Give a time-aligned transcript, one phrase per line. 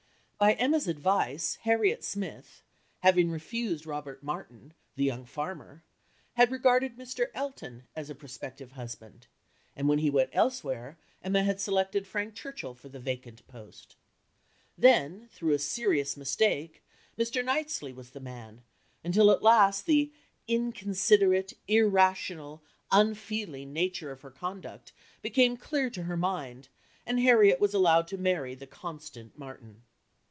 [0.49, 2.63] By Emma's advice Harriet Smith,
[3.01, 5.83] having refused Robert Martin, the young farmer,
[6.33, 7.27] had regarded Mr.
[7.35, 9.27] Elton as a prospective husband,
[9.75, 13.95] and when he went elsewhere Emma had selected Frank Churchill for the vacant post.
[14.75, 16.81] Then, through a serious mistake,
[17.19, 17.45] Mr.
[17.45, 18.63] Knightley was the man,
[19.03, 20.11] until at last the
[20.47, 24.91] "inconsiderate, irrational, unfeeling" nature of her conduct
[25.21, 26.67] became clear to her mind,
[27.05, 29.83] and Harriet was allowed to marry the constant Martin.